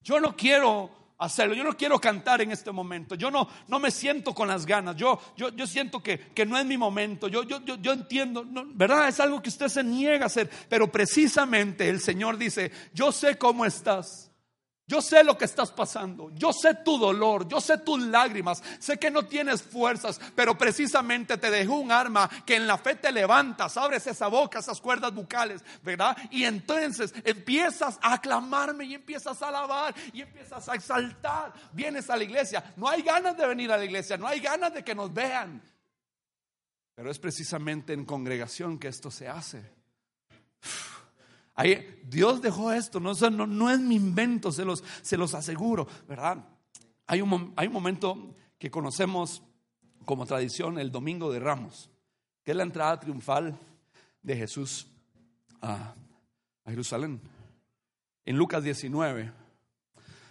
[0.00, 1.54] Yo no quiero hacerlo.
[1.54, 3.14] Yo no quiero cantar en este momento.
[3.14, 4.96] Yo no, no me siento con las ganas.
[4.96, 7.28] Yo, yo, yo siento que, que, no es mi momento.
[7.28, 9.08] Yo, yo, yo, yo entiendo, ¿verdad?
[9.08, 10.48] Es algo que usted se niega a hacer.
[10.68, 14.30] Pero precisamente el Señor dice, yo sé cómo estás.
[14.86, 18.98] Yo sé lo que estás pasando, yo sé tu dolor, yo sé tus lágrimas, sé
[18.98, 23.10] que no tienes fuerzas, pero precisamente te dejó un arma que en la fe te
[23.10, 26.14] levantas, abres esa boca, esas cuerdas bucales, ¿verdad?
[26.30, 31.54] Y entonces empiezas a aclamarme y empiezas a alabar y empiezas a exaltar.
[31.72, 34.74] Vienes a la iglesia, no hay ganas de venir a la iglesia, no hay ganas
[34.74, 35.62] de que nos vean,
[36.94, 39.64] pero es precisamente en congregación que esto se hace.
[42.04, 46.44] Dios dejó esto, no, no, es mi invento, se los, se los aseguro, ¿verdad?
[47.06, 49.42] Hay un, hay un momento que conocemos
[50.04, 51.90] como tradición el Domingo de Ramos,
[52.42, 53.58] que es la entrada triunfal
[54.22, 54.86] de Jesús
[55.60, 55.94] a,
[56.66, 57.20] Jerusalén.
[58.24, 59.30] En Lucas 19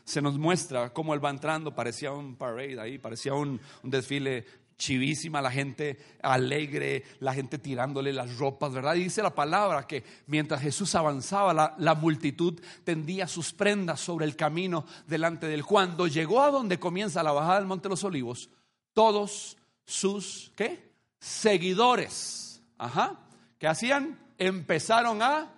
[0.03, 4.43] se nos muestra cómo él va entrando, parecía un parade ahí, parecía un, un desfile
[4.84, 8.96] chivísima, la gente alegre, la gente tirándole las ropas, ¿verdad?
[8.96, 14.36] Y dice la palabra que mientras Jesús avanzaba, la, multitud tendía sus prendas sobre el
[14.36, 15.63] camino delante de él.
[15.63, 18.50] Cuando llegó a donde comienza la bajada del Monte de los Olivos,
[18.91, 20.91] todos sus, ¿qué?
[21.19, 23.19] Seguidores, ajá,
[23.58, 24.19] ¿qué hacían?
[24.38, 25.50] Empezaron a,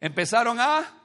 [0.00, 1.01] empezaron a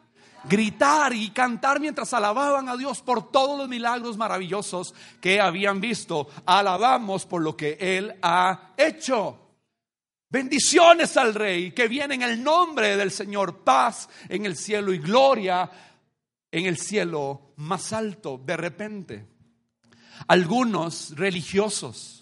[0.48, 6.28] gritar y cantar mientras alababan a Dios por todos los milagros maravillosos que habían visto.
[6.46, 9.40] Alabamos por lo que Él ha hecho.
[10.30, 14.98] Bendiciones al Rey que viene en el nombre del Señor, paz en el cielo y
[14.98, 15.70] gloria
[16.52, 18.42] en el cielo más alto.
[18.44, 19.26] De repente,
[20.28, 22.17] algunos religiosos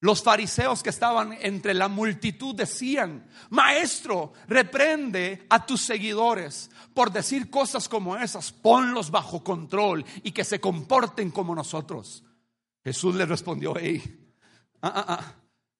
[0.00, 7.50] los fariseos que estaban entre la multitud decían, Maestro, reprende a tus seguidores por decir
[7.50, 12.24] cosas como esas, ponlos bajo control y que se comporten como nosotros.
[12.82, 14.02] Jesús les respondió, hey,
[14.80, 15.34] ah, ah, ah,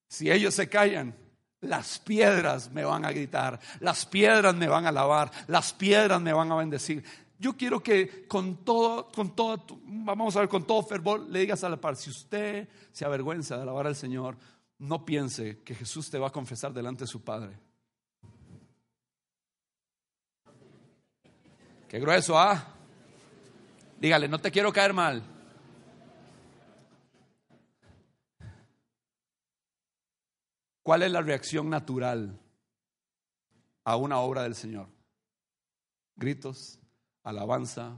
[0.07, 1.17] si ellos se callan,
[1.61, 6.33] las piedras me van a gritar, las piedras me van a alabar, las piedras me
[6.35, 7.03] van a bendecir.
[7.41, 11.65] Yo quiero que con todo, con todo, vamos a ver, con todo fervor le digas
[11.65, 14.37] a la par, si usted se avergüenza de alabar al Señor,
[14.77, 17.59] no piense que Jesús te va a confesar delante de su Padre.
[21.89, 22.75] Qué grueso, ¿ah?
[23.99, 25.23] Dígale, no te quiero caer mal.
[30.83, 32.39] ¿Cuál es la reacción natural
[33.85, 34.89] a una obra del Señor?
[36.17, 36.80] Gritos,
[37.25, 37.97] alabanza,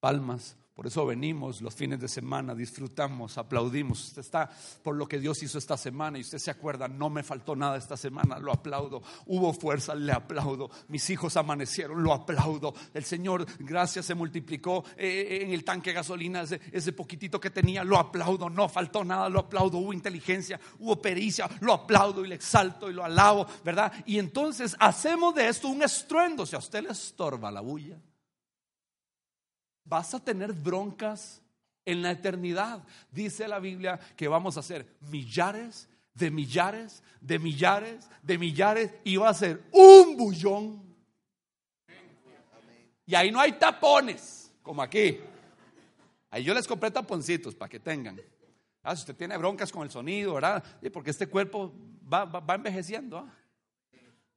[0.00, 0.56] palmas.
[0.80, 4.02] Por eso venimos los fines de semana, disfrutamos, aplaudimos.
[4.02, 4.48] Usted está
[4.82, 7.76] por lo que Dios hizo esta semana y usted se acuerda, no me faltó nada
[7.76, 9.02] esta semana, lo aplaudo.
[9.26, 10.70] Hubo fuerza, le aplaudo.
[10.88, 12.72] Mis hijos amanecieron, lo aplaudo.
[12.94, 17.38] El Señor, gracias, se multiplicó eh, eh, en el tanque de gasolina ese, ese poquitito
[17.38, 18.48] que tenía, lo aplaudo.
[18.48, 19.76] No faltó nada, lo aplaudo.
[19.76, 23.92] Hubo inteligencia, hubo pericia, lo aplaudo y le exalto y lo alabo, ¿verdad?
[24.06, 26.46] Y entonces hacemos de esto un estruendo.
[26.46, 27.98] Si a usted le estorba la bulla
[29.84, 31.40] vas a tener broncas
[31.84, 32.82] en la eternidad.
[33.10, 39.16] Dice la Biblia que vamos a hacer millares de millares, de millares, de millares, y
[39.16, 40.82] va a ser un bullón.
[43.06, 45.18] Y ahí no hay tapones, como aquí.
[46.30, 48.20] Ahí yo les compré taponcitos para que tengan.
[48.82, 50.62] Ah, si usted tiene broncas con el sonido, ¿verdad?
[50.92, 51.72] porque este cuerpo
[52.12, 53.34] va, envejeciendo, ¿ah?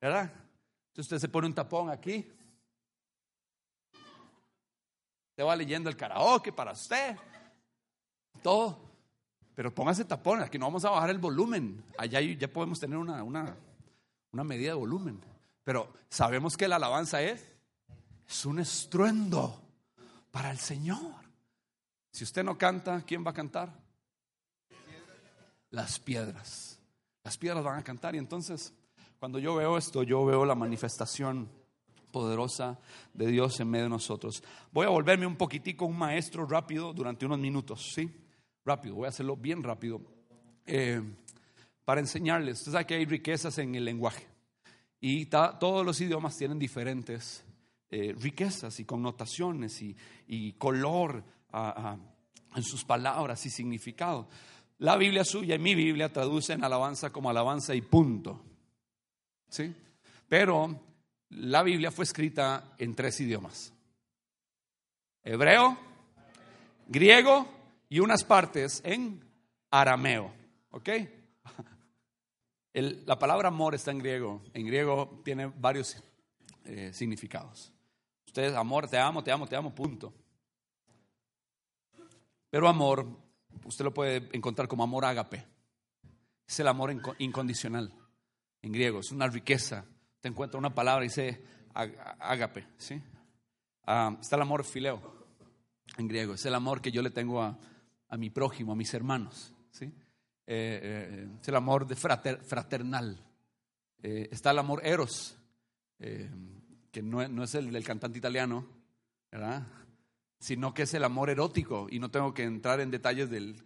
[0.01, 0.31] ¿verdad?
[0.87, 2.27] Entonces usted se pone un tapón aquí
[5.35, 7.17] te va leyendo el karaoke para usted.
[8.41, 8.79] Todo.
[9.55, 11.83] Pero póngase tapones, aquí no vamos a bajar el volumen.
[11.97, 13.55] Allá ya podemos tener una, una,
[14.31, 15.21] una medida de volumen.
[15.63, 17.45] Pero sabemos que la alabanza es,
[18.27, 19.61] es un estruendo
[20.31, 21.13] para el Señor.
[22.11, 23.73] Si usted no canta, ¿quién va a cantar?
[25.69, 26.79] Las piedras.
[27.23, 28.73] Las piedras van a cantar y entonces
[29.19, 31.49] cuando yo veo esto, yo veo la manifestación
[32.13, 32.79] poderosa
[33.13, 34.41] de Dios en medio de nosotros.
[34.71, 38.09] Voy a volverme un poquitico un maestro rápido durante unos minutos, ¿sí?
[38.63, 39.99] Rápido, voy a hacerlo bien rápido.
[40.65, 41.01] Eh,
[41.83, 44.25] para enseñarles, usted sabe que hay riquezas en el lenguaje
[45.01, 47.43] y todos los idiomas tienen diferentes
[47.89, 51.23] eh, riquezas y connotaciones y, color
[52.55, 54.29] en sus palabras y significado.
[54.79, 58.41] La Biblia suya y mi Biblia traducen alabanza como alabanza y punto.
[59.49, 59.75] ¿sí?
[60.29, 60.92] Pero
[61.37, 63.73] la Biblia fue escrita en tres idiomas.
[65.23, 65.77] Hebreo,
[66.87, 67.47] griego
[67.89, 69.23] y unas partes en
[69.71, 70.33] arameo.
[70.71, 70.89] ¿Ok?
[72.73, 74.41] la palabra amor está en griego.
[74.53, 75.97] En griego tiene varios
[76.65, 77.71] eh, significados.
[78.25, 80.13] Ustedes, amor, te amo, te amo, te amo, punto.
[82.49, 83.07] Pero amor,
[83.65, 85.45] usted lo puede encontrar como amor ágape.
[86.47, 87.93] Es el amor incondicional
[88.61, 89.85] en griego, es una riqueza.
[90.23, 92.97] Te encuentra una palabra y dice ágape, ¿sí?
[93.85, 95.01] Ah, está el amor fileo
[95.97, 97.59] en griego, es el amor que yo le tengo a,
[98.17, 99.83] mi prójimo, a mis hermanos, ¿sí?
[99.83, 103.21] Eh, eh, es el amor de fraternal.
[104.01, 105.37] Eh, está el amor eros,
[105.99, 108.65] que no, no, es el del cantante italiano,
[109.29, 109.67] ¿verdad?
[110.39, 113.61] Sino que es el amor erótico y no tengo que entrar en detalles del...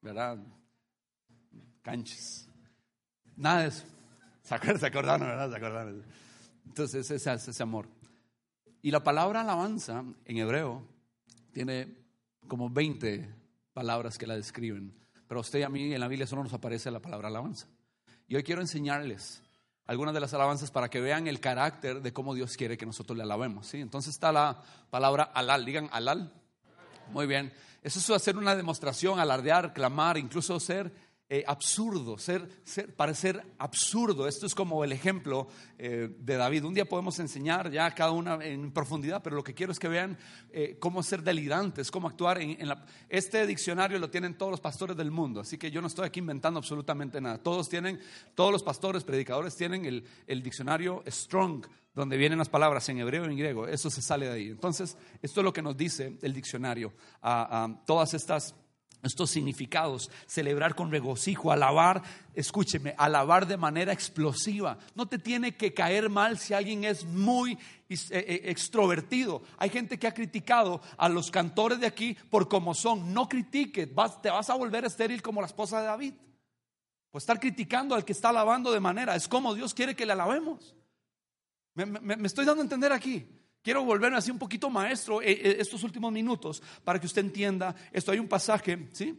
[0.00, 0.38] ¿Verdad?
[1.82, 2.48] Canches.
[3.36, 3.84] Nada de eso.
[4.42, 5.50] ¿Se acordaron, verdad?
[5.50, 6.04] ¿Se acordaron?
[6.66, 7.88] Entonces, ese es ese amor.
[8.82, 10.86] Y la palabra alabanza en hebreo
[11.52, 11.96] tiene
[12.48, 13.28] como 20
[13.72, 14.94] palabras que la describen.
[15.28, 17.66] Pero a usted y a mí en la Biblia solo nos aparece la palabra alabanza.
[18.26, 19.42] Y hoy quiero enseñarles
[19.86, 23.16] algunas de las alabanzas para que vean el carácter de cómo Dios quiere que nosotros
[23.16, 23.66] le alabemos.
[23.66, 23.80] ¿sí?
[23.80, 25.64] Entonces está la palabra alal.
[25.64, 26.32] Digan alal.
[27.12, 27.52] Muy bien.
[27.82, 30.92] Eso es hacer una demostración, alardear, clamar, incluso ser
[31.32, 32.48] eh, absurdo, ser,
[32.96, 34.26] parecer absurdo.
[34.26, 35.46] Esto es como el ejemplo
[35.78, 36.64] eh, de David.
[36.64, 39.86] Un día podemos enseñar ya cada una en profundidad, pero lo que quiero es que
[39.86, 40.18] vean
[40.50, 42.40] eh, cómo ser delirantes, cómo actuar.
[42.40, 45.86] En, la, este diccionario lo tienen todos los pastores del mundo, así que yo no
[45.86, 47.38] estoy aquí inventando absolutamente nada.
[47.38, 48.00] Todos tienen,
[48.34, 51.64] todos los pastores, predicadores tienen el, el diccionario Strong,
[51.94, 53.68] donde vienen las palabras en hebreo y en griego.
[53.68, 54.48] Eso se sale de ahí.
[54.48, 56.92] Entonces, esto es lo que nos dice el diccionario.
[57.86, 58.56] todas estas
[59.02, 62.02] estos significados, celebrar con regocijo, alabar,
[62.34, 64.78] escúcheme, alabar de manera explosiva.
[64.94, 67.52] No te tiene que caer mal si alguien es muy
[67.88, 69.42] eh, eh, extrovertido.
[69.58, 73.14] Hay gente que ha criticado a los cantores de aquí por cómo son.
[73.14, 73.88] No critiques,
[74.22, 76.14] te vas a volver estéril como la esposa de David.
[77.10, 80.12] Pues estar criticando al que está alabando de manera, es como Dios quiere que le
[80.12, 80.76] alabemos.
[81.74, 83.39] me estoy dando a entender aquí.
[83.62, 87.74] Quiero volverme así un poquito maestro eh, eh, estos últimos minutos para que usted entienda
[87.92, 88.10] esto.
[88.10, 89.18] Hay un pasaje, ¿sí?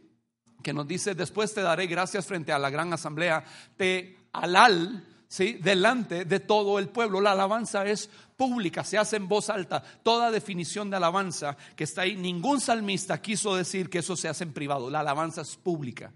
[0.62, 3.44] Que nos dice, después te daré gracias frente a la gran asamblea,
[3.76, 5.54] te alal, ¿sí?
[5.54, 7.20] Delante de todo el pueblo.
[7.20, 9.80] La alabanza es pública, se hace en voz alta.
[10.02, 14.42] Toda definición de alabanza que está ahí, ningún salmista quiso decir que eso se hace
[14.42, 14.90] en privado.
[14.90, 16.12] La alabanza es pública.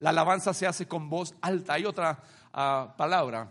[0.00, 1.74] La alabanza se hace con voz alta.
[1.74, 2.22] Hay otra
[2.52, 3.50] ah, palabra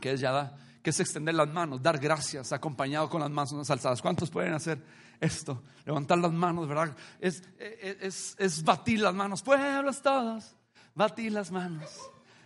[0.00, 0.56] que es da
[0.88, 4.00] que es extender las manos, dar gracias acompañado con las manos alzadas.
[4.00, 4.82] ¿Cuántos pueden hacer
[5.20, 5.62] esto?
[5.84, 6.96] Levantar las manos, ¿verdad?
[7.20, 9.42] Es, es, es batir las manos.
[9.42, 10.56] Pueblos todos,
[10.94, 11.90] batir las manos.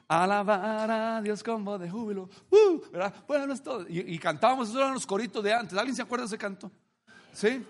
[0.08, 2.28] Alabar a Dios con voz de júbilo.
[2.50, 3.14] Uh, ¿verdad?
[3.24, 3.86] Pueblos todos.
[3.88, 5.78] Y, cantábamos, esos eran los coritos de antes.
[5.78, 6.68] ¿Alguien se acuerda de ese canto?
[7.32, 7.64] ¿Sí?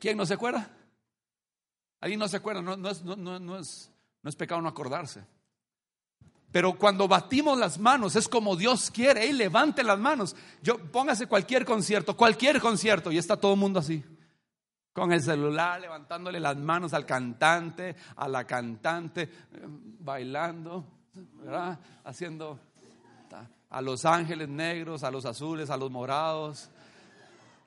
[0.00, 0.68] ¿Quién no se acuerda?
[2.00, 2.60] ¿Alguien no se acuerda?
[2.60, 3.92] No, no, no, no, es,
[4.24, 5.24] no es pecado no acordarse.
[6.52, 9.26] Pero cuando batimos las manos es como Dios quiere.
[9.26, 10.34] Y levante las manos.
[10.62, 14.02] Yo póngase cualquier concierto, cualquier concierto y está todo el mundo así.
[14.92, 19.28] Con el celular levantándole las manos al cantante, a la cantante, eh,
[20.00, 20.84] bailando,
[21.14, 21.78] ¿verdad?
[22.04, 22.58] Haciendo
[23.68, 26.68] a los ángeles negros, a los azules, a los morados.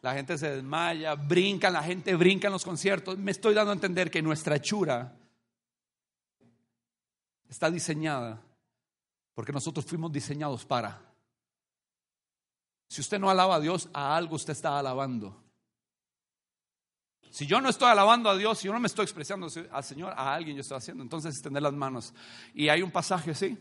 [0.01, 3.17] La gente se desmaya, brinca, la gente brinca en los conciertos.
[3.17, 5.15] Me estoy dando a entender que nuestra hechura
[7.47, 8.41] está diseñada
[9.33, 11.01] porque nosotros fuimos diseñados para.
[12.87, 15.35] Si usted no alaba a Dios, a algo usted está alabando.
[17.31, 20.13] Si yo no estoy alabando a Dios, si yo no me estoy expresando al Señor,
[20.15, 21.01] a alguien yo estoy haciendo.
[21.01, 22.13] Entonces extender las manos.
[22.53, 23.57] Y hay un pasaje así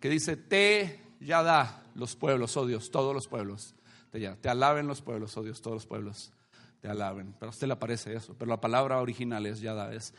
[0.00, 3.76] que dice, te ya da los pueblos, oh Dios, todos los pueblos.
[4.10, 6.32] Te, ya, te alaben los pueblos, oh Dios, todos los pueblos.
[6.80, 7.36] te alaben.
[7.38, 8.34] Pero a usted le parece eso.
[8.36, 10.12] Pero la palabra original es Yada, es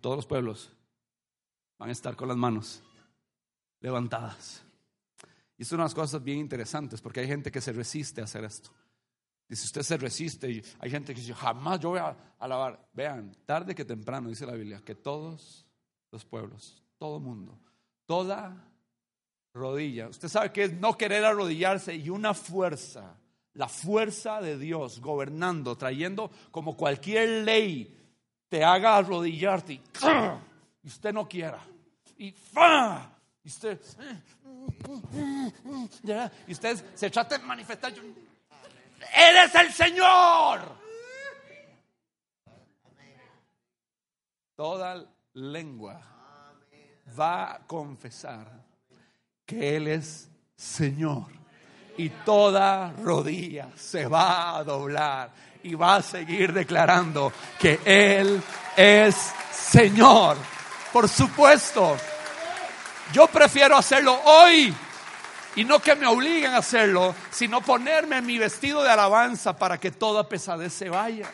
[0.00, 0.72] todos los pueblos
[1.78, 2.82] van a estar con las manos
[3.80, 4.62] levantadas.
[5.56, 8.24] Y es una de las cosas bien interesantes porque hay gente que se resiste a
[8.24, 8.70] hacer esto.
[9.48, 12.88] Dice, usted se resiste y hay gente que dice, jamás yo voy a alabar.
[12.92, 15.66] Vean, tarde que temprano, dice la Biblia, que todos
[16.12, 17.58] los pueblos, todo mundo,
[18.06, 18.64] toda
[19.52, 20.08] rodilla.
[20.08, 23.16] Usted sabe que es no querer arrodillarse y una fuerza,
[23.54, 27.96] la fuerza de Dios gobernando, trayendo como cualquier ley
[28.50, 29.80] te haga arrodillarte y,
[30.84, 31.64] usted no quiera.
[32.18, 32.34] Y,
[33.42, 33.80] y usted,
[36.46, 37.92] y usted se trata de manifestar.
[39.14, 40.60] Eres el Señor.
[44.54, 45.02] Toda
[45.34, 46.00] lengua
[47.18, 48.46] va a confesar
[49.46, 51.26] que Él es Señor.
[51.96, 55.30] Y toda rodilla se va a doblar
[55.62, 58.42] y va a seguir declarando que Él
[58.76, 59.16] es
[59.50, 60.36] Señor.
[60.92, 61.96] Por supuesto,
[63.12, 64.74] yo prefiero hacerlo hoy
[65.56, 69.90] y no que me obliguen a hacerlo, sino ponerme mi vestido de alabanza para que
[69.90, 71.30] toda pesadez se vaya.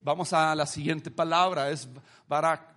[0.00, 1.88] Vamos a la siguiente palabra, es
[2.28, 2.76] Barak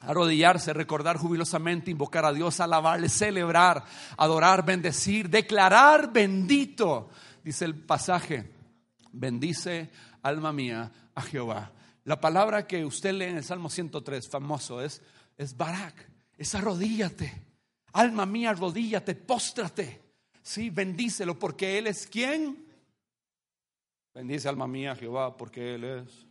[0.00, 3.84] arrodillarse, recordar jubilosamente, invocar a Dios, alabarle, celebrar,
[4.16, 7.08] adorar, bendecir, declarar bendito,
[7.42, 8.52] dice el pasaje,
[9.12, 9.90] bendice
[10.22, 11.72] alma mía a Jehová.
[12.04, 15.02] La palabra que usted lee en el Salmo 103, famoso, es,
[15.36, 17.32] es Barak, es arrodíllate,
[17.92, 20.02] alma mía, arrodíllate, póstrate,
[20.42, 22.66] sí, bendícelo porque Él es quien.
[24.14, 26.26] Bendice alma mía Jehová porque Él es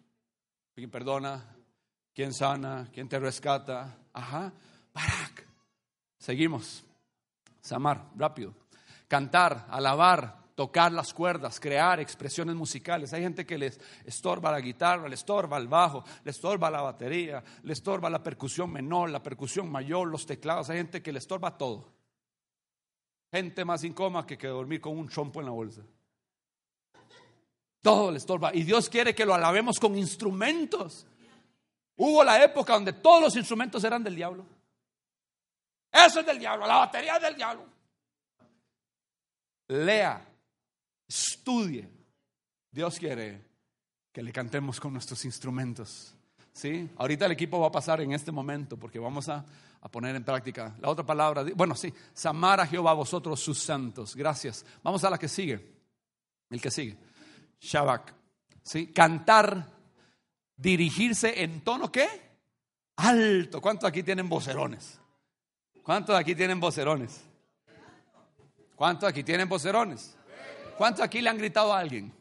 [0.73, 1.55] quien perdona,
[2.15, 2.87] ¿Quién sana?
[2.93, 3.97] ¿Quién te rescata?
[4.13, 4.53] Ajá,
[4.93, 5.45] Barak.
[6.17, 6.85] Seguimos.
[7.59, 8.53] Samar, rápido.
[9.09, 13.13] Cantar, alabar, tocar las cuerdas, crear expresiones musicales.
[13.13, 17.43] Hay gente que les estorba la guitarra, le estorba el bajo, le estorba la batería,
[17.63, 20.69] le estorba la percusión menor, la percusión mayor, los teclados.
[20.69, 21.93] Hay gente que le estorba todo.
[23.31, 25.81] Gente más incómoda que, que dormir con un chompo en la bolsa.
[27.81, 28.55] Todo le estorba.
[28.55, 31.05] Y Dios quiere que lo alabemos con instrumentos.
[31.97, 34.45] Hubo la época donde todos los instrumentos eran del diablo.
[35.91, 37.65] Eso es del diablo, la batería es del diablo.
[39.67, 40.25] Lea,
[41.07, 41.89] estudie.
[42.71, 43.41] Dios quiere
[44.11, 46.13] que le cantemos con nuestros instrumentos.
[46.53, 46.89] ¿Sí?
[46.97, 49.45] Ahorita el equipo va a pasar en este momento porque vamos a,
[49.91, 51.45] poner en práctica la otra palabra.
[51.53, 54.15] Bueno, sí, Samar a Jehová vosotros sus santos.
[54.15, 54.65] Gracias.
[54.81, 55.63] Vamos a la que sigue.
[56.49, 56.97] El que sigue.
[57.59, 58.13] Shabak.
[58.63, 58.87] ¿Sí?
[58.87, 59.69] Cantar
[60.55, 62.07] dirigirse en tono qué?
[62.95, 63.61] Alto.
[63.61, 64.99] ¿Cuántos aquí tienen vocerones?
[65.83, 67.21] ¿Cuántos aquí tienen vocerones?
[68.75, 70.15] ¿Cuántos aquí tienen vocerones?
[70.78, 72.11] ¿Cuántos aquí le han gritado a alguien?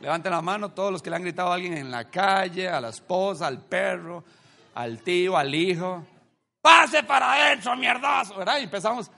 [0.00, 2.80] Levanten la mano todos los que le han gritado a alguien en la calle, a
[2.80, 4.22] la esposa, al perro,
[4.74, 6.04] al tío, al hijo.
[6.60, 8.58] Pase para adentro, mierdazo, ¿verdad?
[8.60, 9.10] Y empezamos.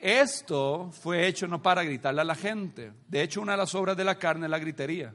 [0.00, 2.92] Esto fue hecho no para gritarle a la gente.
[3.06, 5.14] De hecho, una de las obras de la carne es la gritería.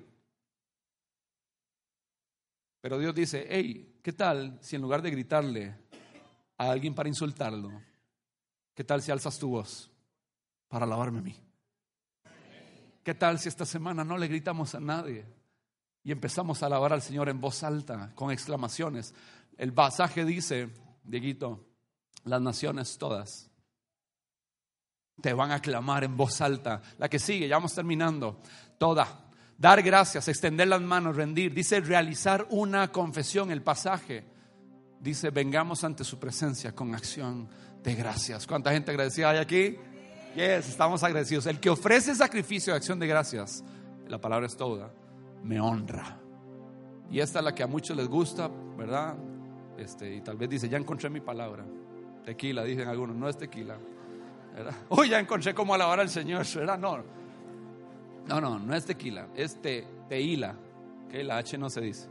[2.82, 5.76] Pero Dios dice, hey, ¿qué tal si en lugar de gritarle
[6.58, 7.70] a alguien para insultarlo,
[8.74, 9.92] qué tal si alzas tu voz
[10.68, 11.45] para alabarme a mí?
[13.06, 15.28] ¿Qué tal si esta semana no le gritamos a nadie
[16.04, 19.14] y empezamos a alabar al Señor en voz alta, con exclamaciones?
[19.60, 20.72] El pasaje dice,
[21.04, 21.64] Dieguito,
[22.24, 23.52] las naciones todas
[25.22, 26.82] te van a clamar en voz alta.
[26.98, 28.40] La que sigue, ya vamos terminando.
[28.80, 31.54] Toda dar gracias, extender las manos, rendir.
[31.54, 34.26] Dice realizar una confesión, el pasaje.
[35.00, 37.48] Dice, vengamos ante su presencia con acción
[37.84, 38.48] de gracias.
[38.48, 39.78] ¿Cuánta gente agradecida hay aquí?
[40.36, 41.46] Estamos agradecidos.
[41.46, 43.64] El que ofrece sacrificio de acción de gracias,
[44.08, 44.92] la palabra es toda,
[45.44, 46.20] me honra.
[47.10, 49.16] Y esta es la que a muchos les gusta, ¿verdad?
[49.78, 51.64] Este, y tal vez dice, ya encontré mi palabra.
[52.26, 53.78] Tequila, dicen algunos, no es tequila.
[54.90, 56.80] Uy, ya encontré cómo alabar al Señor, ¿verdad?
[56.80, 56.98] No,
[58.28, 60.56] no, no, no es tequila, es te, teila.
[61.10, 62.10] Que la H no se dice.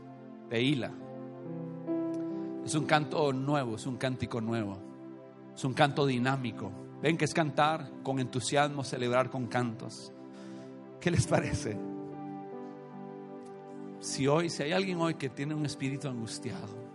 [0.49, 0.91] Teila.
[2.65, 4.79] Es un canto nuevo, es un cántico nuevo.
[5.53, 6.71] Es un canto dinámico.
[7.01, 10.11] Ven que es cantar con entusiasmo, celebrar con cantos.
[10.99, 11.77] ¿Qué les parece?
[13.99, 16.85] Si hoy, si hay alguien hoy que tiene un espíritu angustiado,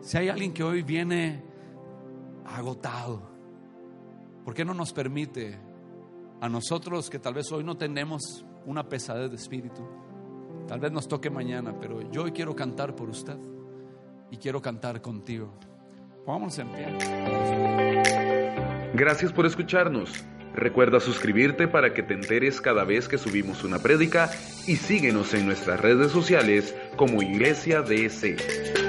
[0.00, 1.42] si hay alguien que hoy viene
[2.46, 3.22] agotado,
[4.44, 5.58] ¿por qué no nos permite
[6.40, 9.82] a nosotros que tal vez hoy no tenemos una pesadez de espíritu,
[10.68, 13.38] tal vez nos toque mañana, pero yo hoy quiero cantar por usted
[14.30, 15.54] y quiero cantar contigo.
[16.26, 17.93] Vamos en pie.
[18.94, 20.24] Gracias por escucharnos.
[20.54, 24.30] Recuerda suscribirte para que te enteres cada vez que subimos una prédica
[24.68, 28.83] y síguenos en nuestras redes sociales como Iglesia DC.